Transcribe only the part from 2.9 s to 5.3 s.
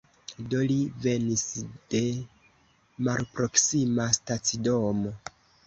malproksima stacidomo.